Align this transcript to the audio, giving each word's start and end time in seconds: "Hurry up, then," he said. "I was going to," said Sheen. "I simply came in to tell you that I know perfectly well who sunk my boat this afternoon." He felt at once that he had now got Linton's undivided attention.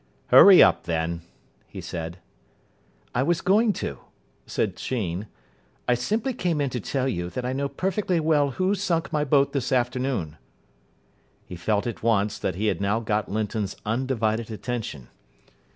"Hurry 0.29 0.63
up, 0.63 0.85
then," 0.85 1.21
he 1.67 1.79
said. 1.79 2.17
"I 3.13 3.21
was 3.21 3.41
going 3.41 3.71
to," 3.73 3.99
said 4.47 4.79
Sheen. 4.79 5.27
"I 5.87 5.93
simply 5.93 6.33
came 6.33 6.59
in 6.59 6.71
to 6.71 6.79
tell 6.79 7.07
you 7.07 7.29
that 7.29 7.45
I 7.45 7.53
know 7.53 7.69
perfectly 7.69 8.19
well 8.19 8.49
who 8.57 8.73
sunk 8.73 9.13
my 9.13 9.23
boat 9.23 9.53
this 9.53 9.71
afternoon." 9.71 10.37
He 11.45 11.55
felt 11.55 11.85
at 11.85 12.01
once 12.01 12.39
that 12.39 12.55
he 12.55 12.65
had 12.65 12.81
now 12.81 12.99
got 12.99 13.29
Linton's 13.29 13.75
undivided 13.85 14.49
attention. 14.49 15.09